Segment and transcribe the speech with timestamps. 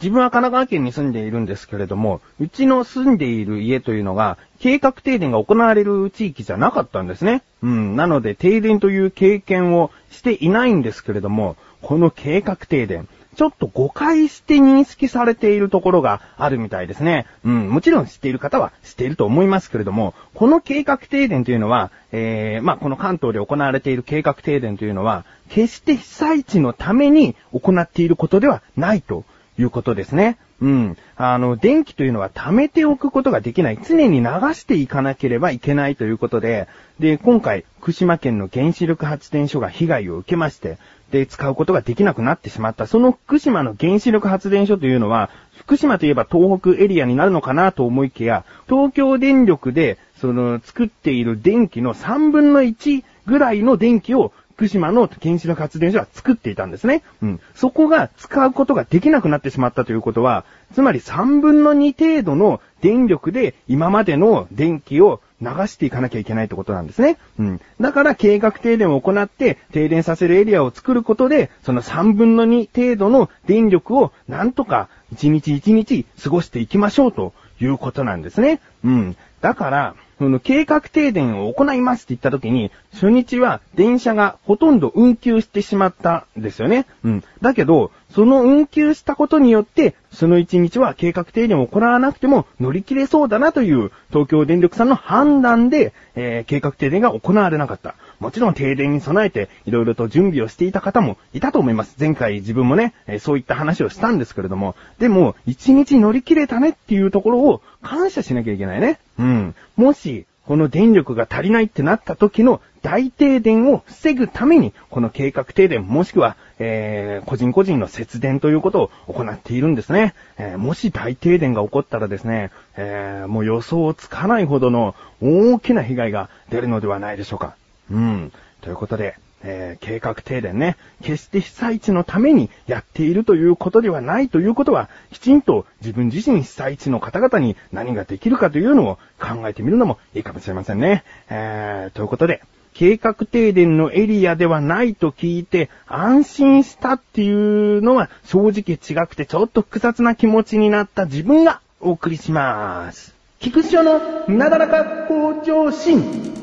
[0.00, 7.42] 自分は神奈川県に住んでいるんですけれども、うちの住んでいる家というのが、計画停電が行われる地域じゃなかったんですね。
[7.62, 7.96] うん。
[7.96, 17.26] なので、停電という経験をしていないんですけれども、この計画停電、ちょっと誤解して認識されているところがあるみたいですね。
[17.44, 29.24] うん、もちろん知っている方は知っていると思いますけれども、この計画停電というのは、えー、まあ、この関東で行われている計画停電というのは、決して被災地のために行っていることではないと
[29.60, 30.38] いうことですね。
[30.60, 30.96] うん。
[31.16, 33.78] あの、電気というのは溜めておくことができない。
[33.82, 40.78] 常に流していかなければいけないということで、で、今回、福島県の原子力発電所が被害を受けまして、
[41.10, 42.86] で、使うことができなくなってしまった。
[42.86, 57.02] その福島の原子力発電所というのは、福島といえば東北エリアになるのかなと思いきや、東京電力で、その、作っている電気の3分の1ぐらいの電気を福島の原子力発電所は作っていたんですね。
[57.22, 57.40] うん。
[57.54, 60.44] そこが使うことができなくなってしまったということは、
[60.74, 67.16] つまり3分の2程度の電力で今までの電気を流していかなきゃいけないってことなんですね。
[67.38, 67.60] うん。
[67.80, 78.60] だから計画停電を行って停電させるエリアを作ることで、その3分の2程度の電力をなんとか1日1日過ごしていきましょうということなんですね。
[78.84, 79.16] うん。
[79.40, 86.84] だから、その計画停電を行いますって言った時に、初日は電車がほとんど運休してしまったんですよね。
[87.04, 87.24] うん。
[87.40, 97.94] だけど、その運休したことによって、その1日は計画停電を行わなくても乗り切れそうだなという東京電力さんの判断で、えー、計画停電が行われなかった。
[98.20, 101.96] もちろん停電に備えていろいろと準備をしていた方もいたと思います。
[101.98, 108.98] 前回自分もね、え、そういった話をしたんですけれども、でも、一日乗り切れたねっていうところを感謝しなきゃいけないね。
[109.18, 109.54] うん。
[109.76, 120.14] もし、この電力が足りないってなった時の大停電を防ぐために、この計画停電もしくは、えー、個人個人の節電ということを行っているんですね。
[120.38, 127.54] えー、もし大停電が起こったらですね、えー、もう予想つかないほどの大きな被害が出るのではないでしょうか。
[127.90, 128.32] うん。
[128.60, 141.04] ということで、えー、計画停電ね、決して被災地のためにやっているということではないということは、きちんと自分自身被災地の方々に何ができるかというのを考えてみるのもいいかもしれませんね。
[141.30, 142.42] えー、ということで、
[142.74, 153.14] 計画停電のエリアではないと聞いて安心したっていうのは正直違くてちょっと複雑な気持ちになった自分がお送りします。
[153.40, 156.39] 菊池のなだらか向上心。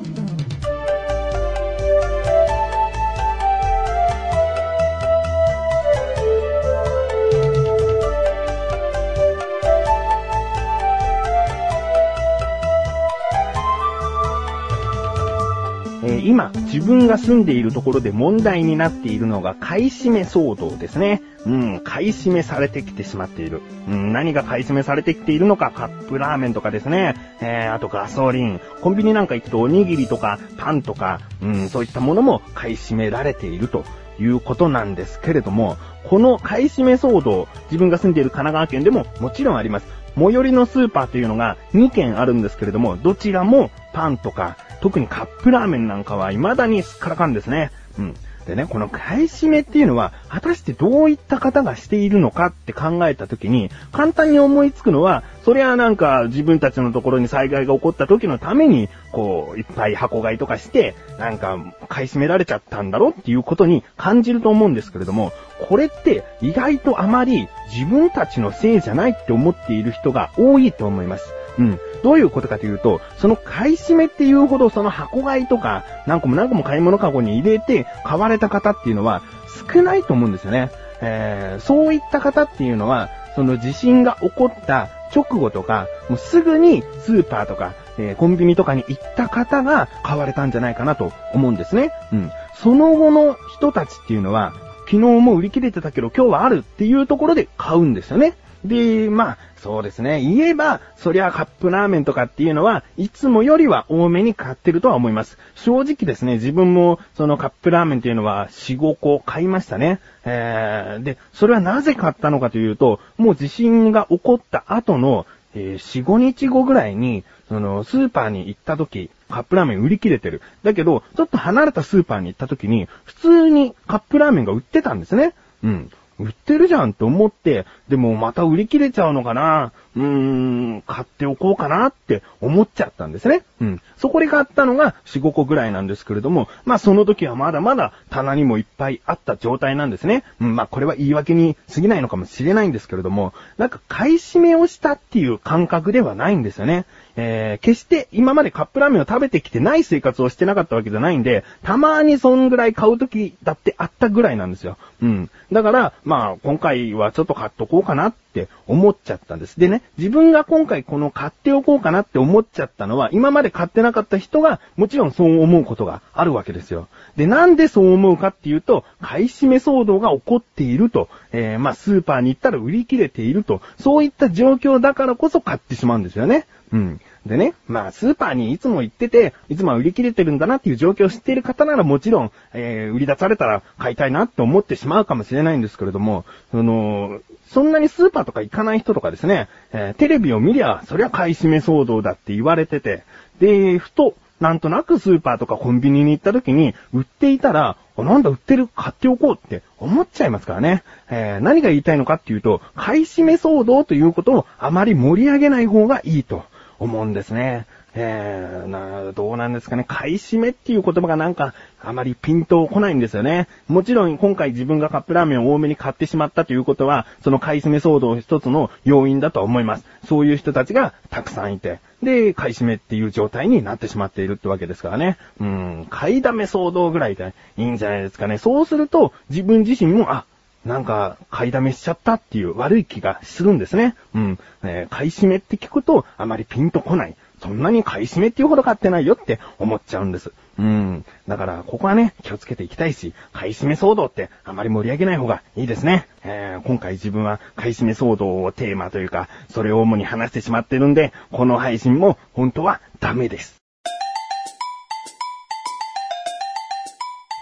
[16.17, 21.21] ー、今、自分が住んでいるところで問題になっているのが買い占め騒動ですね。
[21.45, 23.61] うん、買い占めされてきてしまっている。
[23.87, 27.15] うん、何が買い占めされてきているのか、カップラーメンとかですね。
[27.41, 28.59] えー、あとガソリン。
[28.81, 33.85] コンビニなんか行くとおにぎりとかパンとか、うん、そういったものも買い占められていると
[34.19, 39.87] いうことなんですけれども、この買い占め騒動、自分が住んでいる神奈川県でももちろんあります。
[40.17, 47.71] 最寄りのスーパーというのが2軒あるんですけれども、どちらもパンとか、特にカップラーメンなんかは未だにすっからかんですね。
[47.97, 48.15] うん。
[48.47, 61.57] でね、この買い占めっていうのは、果たしてどういった方がしているのかって考えたときに、簡単に思いつくのは、そりゃなんか自分たちのところに災害が起こった時のために、こう、いっぱい箱買いとかして、なんか
[61.89, 65.33] 買い占められちゃったんだろうっていうことに感じると思うんですけれども、
[65.67, 71.33] これって意外とあまり自分たちのせいじゃないって思っている人が多いと思います。
[71.59, 71.79] うん。
[72.07, 79.21] どういうことかというと、その買い占めっていうほどその箱買いとか、何個も何個も買い物カゴに入れて買われた方っていうのは
[79.69, 80.71] 少ないと思うんですよね。
[81.01, 91.91] えー、そういった方っていうのは、その地震が起こった直後とか、もうすぐにスーパーとか、えー、コンビニとかに行った方が買われたんじゃないかなと思うんですね。
[92.13, 92.31] うん。
[92.55, 94.53] その後の人たちっていうのは、
[94.85, 98.37] 昨日も売り切れてたけど今日はあるっていうところで買うんですよね。
[98.63, 100.21] で、まあ、そうですね。
[100.21, 105.37] 言えば、そりゃカップラーメンとかっていうのは、いつもよりは多めに買ってるとは思います。
[105.55, 109.99] 正直ですね、自分も、そのカップラーメンっていうのは、4、5個買いましたね。
[110.25, 115.25] えー、で、それはなぜ買ったのかというと、もう地震が起こった後の、
[115.55, 120.41] えー、4、5日後ぐらいに、その、スーパーに行った時、カップラーメン売り切れてる。
[120.63, 125.33] だけど、ちょっと離れたスーパーに行った時に、普通にカップラーメンが売ってたんですね。
[125.63, 125.89] うん。
[126.19, 133.43] 売ってるじゃんと思って、でもまた売り切れちゃうのかなうーん、買っておこうかなって思っちゃったんですね。
[133.61, 133.81] うん。
[133.97, 140.23] そこで買ったのが4、5個ぐらいなんですけれども、まあその時はまだまだ棚にもいっぱいあった状態なんですね。
[140.39, 146.85] うん、まあこれは言い訳に過ぎないのかもしれないんですけれども、なんか買い占めをしたっていう感覚ではないんですよね。
[147.17, 154.77] えー、決して今までカップラーメンを食べてきてない生活をしてなかったわけじゃないんで、たまにそんぐらい買う時だってあったぐらいなんですよ。
[155.01, 155.29] うん。
[155.51, 159.59] だから、まあ、今回はちょっと買っとこうかなって思っちゃったんです。
[159.59, 166.87] でね、自分が今回この買っておこうかなって思っちゃったのは、今まで買ってなかった人が、もちろんそう思うことがあるわけですよ。
[167.15, 176.45] で、なんでそう思うかっていうと、買い占め騒動が起こっていると、えー、まあ、スーパーに行ったら売り切れていると、そういった状況だからこそ買ってしまうんですよね。
[176.71, 177.01] うん。
[177.25, 193.03] でね、まあ、スーパーにいつも行ってて、いつも売り切れてるんだなっていう状況を知っている方ならもちろん、えー、売り出されたら買いたいなって思ってしまうかもしれないんですけれども、その、そんなにスーパーとか行かない人とかですね、えー、テレビを見りゃ、そりゃ買い占め騒動だって言われてて、
[193.39, 200.83] で、ふと、なんとなくスーパーとかコンビニに行った時に、売っていたら、なんだ売ってる買っておこうって思っちゃいますからね。
[201.09, 206.43] えー、何が言いたいのかっていうと、買い占め騒動ということをあまり盛り上げない方がいいと。
[206.79, 207.65] 思うんですね。
[207.99, 209.83] えー、な、どうなんですかね。
[209.87, 213.47] 買い占めっていう言葉がなんか、あまりピンと来ないんですよね。
[213.67, 219.85] もちろん今回自分がカップラーメンを多めに買ってしまったということは、その買い占め騒動一つの要因だと思います。
[220.07, 225.17] そういう人たちがたくさんいて、で、買い占めっていう状態になってしまっているってわけですからね。
[225.39, 228.37] うん、買いだめ騒動ぐらいでいいんじゃないですかね。
[228.37, 230.25] そうすると、自分自身も、あ、
[230.65, 233.95] なんか、買いだめしちゃったっていう悪い気がするんですね。
[234.13, 234.39] うん。
[234.63, 237.15] えー、買い占めって聞くと、あまりピンとこない。
[237.41, 240.31] そんなに買い占めっていうほど買ってないよって思っちゃうんです。
[240.57, 241.05] うん。
[241.27, 246.07] だから、ここはね、気をつけていきたいし、買い占め騒動ってあまり盛り上げない方がいいですね。
[246.23, 253.57] えー、今回自分は買い占め騒動をテーマというか、それを主に話してしまってるんで、この配信も本当はダメです。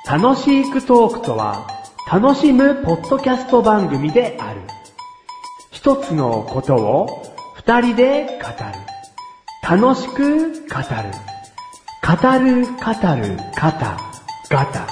[0.08, 1.68] 楽しいくトークとは、
[2.12, 4.62] 楽しむポッドキャスト番組である。
[5.72, 7.07] 一つのことを
[7.56, 8.48] 二人で語
[9.80, 9.81] る。
[9.84, 11.10] 楽しく語る。
[12.06, 14.00] 語る、語る、ガタ、
[14.52, 14.88] ガタ。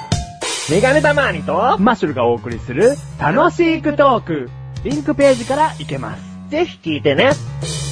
[0.72, 4.50] メガネタマーニとマッシュルがお送りする楽しくトーク。
[4.84, 6.24] リンクページから行けます。
[6.50, 7.34] ぜひ聞いてね。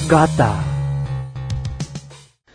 [0.08, 0.56] ガタ。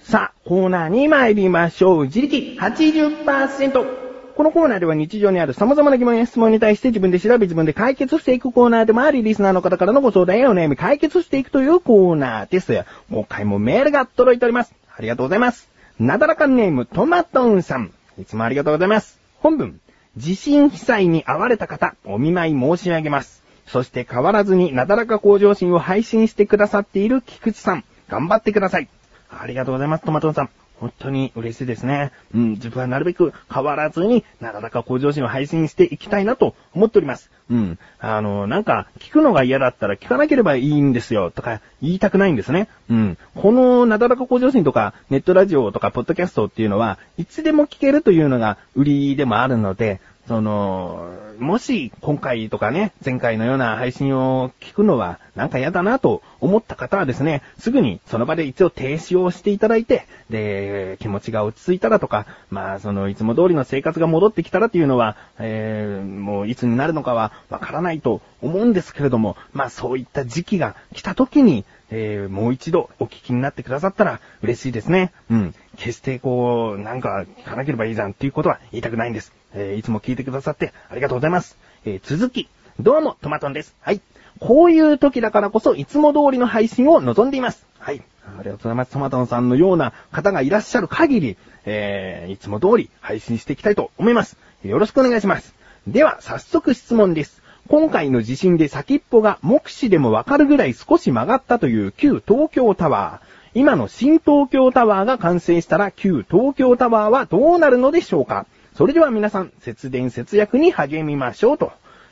[0.01, 2.03] さあ、コーナーに参りましょう。
[2.07, 4.06] 自力80%。
[4.37, 12.85] このコーナーでは日常にある様々な疑問や質問に対して自分で調べ自分で解決していくコーナーでもあり、リスナーの方からのご相談やお悩み解決していくというコーナーです。
[13.09, 14.75] 今回もメールが届いております。
[14.95, 15.67] ありがとうございます。
[15.99, 17.91] なだらかネームトマトンさん。
[18.21, 19.19] いつもありがとうございます。
[19.39, 19.79] 本文。
[20.17, 23.43] 地震被災に遭われた方、お見舞い申し上げます。
[23.65, 27.83] そして変わらずになだらか向上心を配信してくださっている菊池さん。
[28.07, 28.87] 頑張ってください。
[29.31, 30.49] ありがとうございます、トマトンさん。
[30.79, 32.11] 本当に嬉しいですね。
[32.33, 37.31] うん、自分はなるべく変わらずに、なかなか向上心を配信していきたいなと思っております。
[37.49, 37.79] うん。
[37.99, 42.67] あの、なんか、聞くのが嫌だったら聞かなければいいんですよ、とか言いたくないんですね。
[42.89, 43.17] うん。
[43.35, 51.09] このなだらか向上心とか、ネットラジオとか、ポッドキャストっていうのは、いつでも聞けるというのが売りでもあるので、その、
[51.39, 75.13] もし今回とかね、前回のような配信を聞くのはなんか嫌だなと思った方はですね、すぐにその場で一応停止をしていただいて、で、気持ちが落ち着いたらとか、まあそのいつも通りの生活が戻ってきたらっていうのは、えー、もういつになるのかはわからないと思うんですけれども、まあそういった時期が来た時に、えー、もう一度お聞きになってくださったら嬉しいですね。
[75.29, 75.55] うん。
[75.77, 79.33] 決してこう、なんか聞かなければいいじゃんっていうことは言いたくないんです。
[79.53, 81.57] えー、いつも聞いてくださってありがとうございます。
[81.85, 83.75] えー、続き、どうも、トマトンです。
[83.81, 84.01] はい。
[84.39, 87.65] こういう時だからこそ、いつも通りの配信を望んでいます。
[87.79, 88.03] はい。
[88.25, 88.91] ありがとうございます。
[88.91, 94.37] トマトンさんのような方がいらっしゃる限り、えー、いつも通り配信していきたいと思います。
[94.63, 95.55] よろしくお願いします。
[95.87, 97.41] では、早速質問です。
[97.69, 103.27] 今回の地震で先っぽが目視でもわかるぐらい少し曲がったという旧東京タワー。
[103.53, 108.45] 今の新東京タワーが完成したら旧東京タワーはどうなるのでしょうか？
[108.75, 111.71] それでは皆さん、節電節約に励みましょうと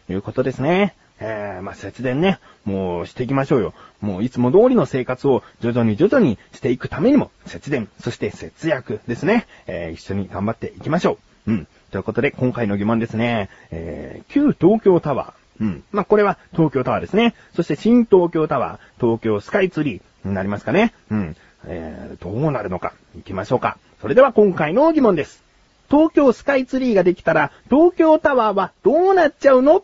[0.10, 0.96] いうことですね。
[1.20, 3.74] えー、まあ、節電ね、もうしていきましょうよ。
[4.02, 9.46] もういつも通りの生活を徐々に徐々にしていくためにも、節電、そして節約ですね。
[9.68, 11.52] えー、一緒に頑張っていきましょう。
[11.52, 11.68] うん。
[11.92, 13.50] ということで、今回の疑問ですね。
[13.72, 15.45] えー、旧東京タワー。
[15.60, 15.84] うん。
[15.92, 17.34] まあ、これは東京タワーですね。
[17.56, 20.94] そして新東京タワー、東京スカイツリーになりますかね。
[21.10, 21.36] うん。
[21.66, 23.78] えー、どうなるのか、行きましょうか。
[24.02, 25.44] それでは今回の疑問です。
[25.90, 29.84] 東京スカイツリーができたら、東京タワーはどうなっちゃうの？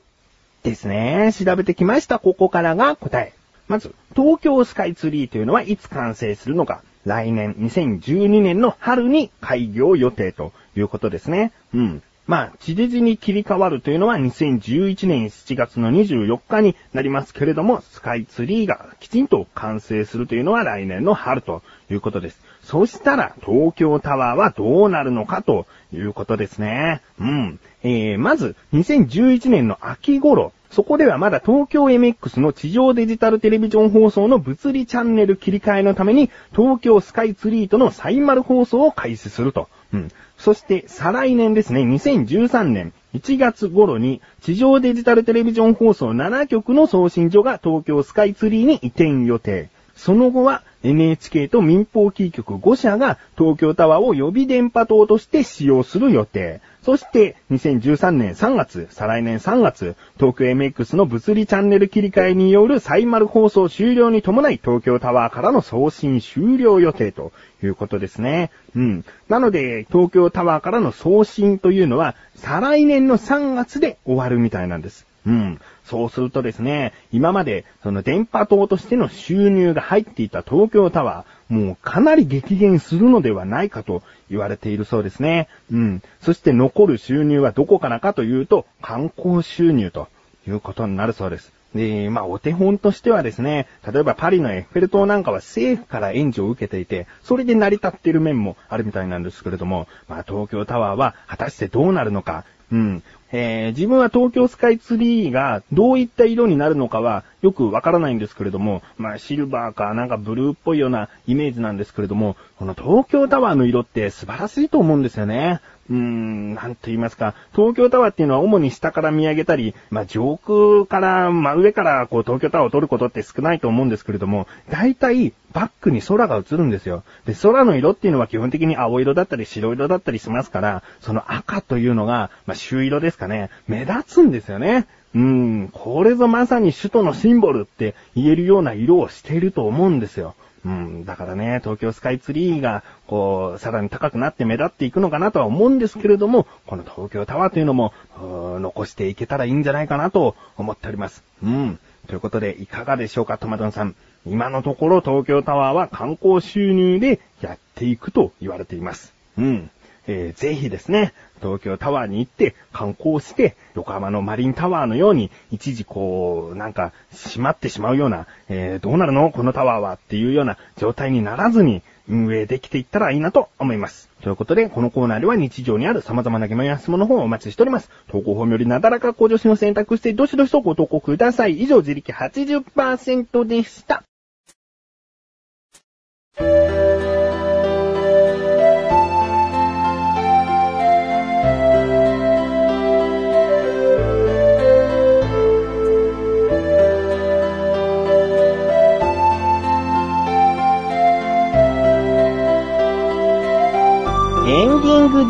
[0.63, 1.31] ですね。
[1.33, 2.19] 調べてきました。
[2.19, 3.33] ここからが答え。
[3.67, 6.83] まず、東京スカイツリーというのはいつ完成するのか。
[7.05, 11.51] 来年2012年の春に開業予定ということですね。
[11.73, 12.03] うん。
[12.27, 22.39] まあ、地デジに切り替わるというのは2011年7月の24日になりますけれども、スカイツリーがきちんと完成するというのは来年の春ということです。
[22.63, 27.01] そしたら、東京タワーはどうなるのかということですね。
[27.19, 27.59] うん。
[27.83, 39.67] えー、まず、2011年の秋頃、そこではまだ東京 MX の地上デジタルテレビジョン放送の物理チャンネル切り替えのために、東京スカイツリーとのサイマル放送を開始すると。
[39.91, 40.11] うん。
[40.41, 49.69] そして、再来年ですね、2013年1月頃に、地上デジタルテレビジョン放送7局の送信所が東京スカイツリーに移転予定。
[49.95, 56.61] その後は NHK と民放キー局5社が東京タワーを予備電波塔として使用する予定。
[56.81, 67.31] そして、2013年3月、再来年3月、東京 MX の物理チャンネル切り替えによるサイマル放送終了に伴い、東京タワーからの送信終了予定と
[67.61, 68.49] いうことですね。
[68.75, 69.05] うん。
[69.29, 75.05] なので、東京タワーからの送信というのは、再来年の3月で終わるみたいなんです。
[75.25, 75.59] うん。
[75.83, 85.47] そうするとですね、今まで、その電波塔としての収入が入っていた東京タワー、もうかなり激減するのではないかと言われているそうですね。
[85.71, 86.01] うん。
[86.21, 90.07] そして残る収入はどこからかというと、観光収入と
[90.47, 91.51] いうことになるそうです。
[91.75, 103.03] で、まあ、お手本としてはですね、例えばパリのエッフェル塔なんかは政府から援助を受けていて、それで成り立っている面もあるみたいなんですけれども、まあ、東京タワーは果たしてどうなるのか、うん。
[103.33, 115.61] えー、自分は東京スカイツリーがどういった色になるのかはよくわからないんですけれども、まあシルバーかなんかブルーっぽいようなイメージなんですけれども、この東京タワーの色って素晴らしいと思うんですよね。
[115.91, 127.03] うーん、なんと言いますか、東京タワーっていうのは主に下から見上げたり、まあ、上空から、真上からこう東京タワーを撮ることって少ないと思うんですけれども、大体バックに空が映るんですよ。
[127.25, 134.87] で、空の色っていうのは基本的に青色だったり白色だったりしますから、その赤というのが、まあ、朱色ですかね、目立つんですよね。
[135.13, 140.35] うん、これぞまさに首都のシンボルって言えるような色をしていると思うんですよ。
[140.63, 151.23] うん、だからね、東京スカイツリーが、こう、さらに高くなって目立っていくのかなとは思うんですけれども、この東京タワーというのも、残していけたらいいんじゃないかなと思っております。
[151.43, 151.79] うん。
[152.07, 153.95] ということで、いかがでしょうか、トマトンさん。
[154.27, 159.13] 今のところ東京タワーは観光収入でやっていくと言われています。
[159.39, 159.71] うん。
[160.11, 169.31] えー、ぜひですね、東京タワーに行って観光して、横浜のマリンタワーのように、一時こう、なんか、閉まってしまうような、えー、どうなるの？
[169.31, 174.09] このタワーはっていうような状態にならずに、運営できていったらいいなと思います。
[174.21, 177.89] ということで、このコーナーでは日常にある様々な疑問や質問の方をお待ちしております。
[178.09, 181.61] 投稿フォームよりなだらか向上心を選択して、どしどしとご投稿ください。
[181.61, 184.03] 以上、自力80%でした。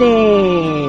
[0.01, 0.81] で。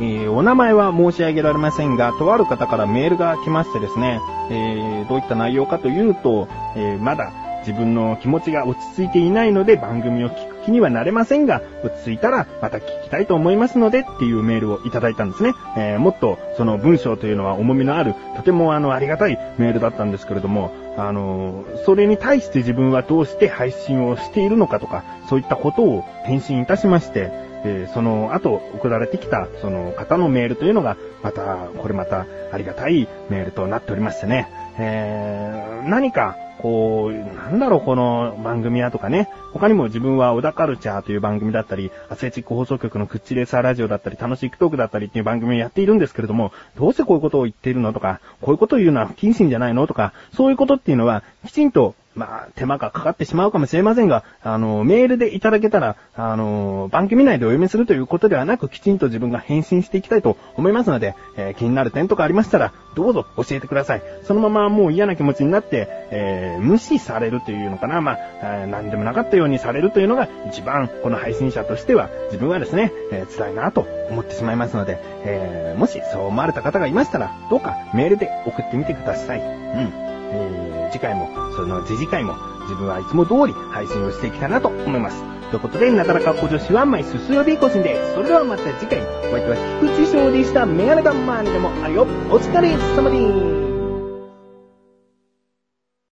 [0.00, 15.54] えー、お名前は申し上げられませんが、とある方からメールが来ましてですね、えー、どういった内容かというと、えー、まだ自分の気持ちが落ち着いていないので番組を聞く気にはなれませんが、落ち着いたらまた聞きたいと思いますのでっていうメールをいただいたんですね。
[15.76, 27.32] えー、もっとその文章というのは重みのある、とてもあのありがたいメールだったんですけれども、あの、それに対して自分はどうして配信をしているのかとか、そういったことを返信いたしまして、
[27.64, 39.28] えその後送られてきたその方のメールというのが、また、これまたありがたいメールとなっておりましてね、えー、何かこう、なんだろう、この番組やとかね。
[39.52, 64.02] 他にも自分は小田カルチャーという番組だったり、アスレチック放送局のクッチレーサーラジオだったり、楽しいクトークだったりっていう番組をやっているんですけれども、どうしてこういうことを言っているのとか、こういうことを言うのは不謹慎じゃないのとか、そういうことっていうのは、きちんとまあ、手間がかかってしまうかもしれませんが、あの、メールでいただけたら、あの、番組内でお読みするということではなく、きちんと自分が返信していきたいと思いますので、えー、気になる点とかありましたら、どうぞ教えてください。
[64.22, 79.40] そのままもう嫌な気持ちになって、えー、無視されるというのかな、まあ、えー、何でもなかったようにされるというのが、一番、この配信者としては、自分はですね、え辛いなと思ってしまいますので、えもしそう思われた方がいましたら、どうかメールで送ってみてください。
[79.40, 79.44] うん。
[80.32, 80.63] え
[80.94, 85.24] 次回もその次次回も自分はいつも通り配信をしていきたいなと思います。
[85.50, 88.14] ということで、なだらか向上心は毎週水曜日更新です。
[88.14, 90.66] それではまた次回、お相手は菊池翔でした。
[90.66, 92.02] メガネタマーにでもあるよ。
[92.30, 93.63] お疲れ様です。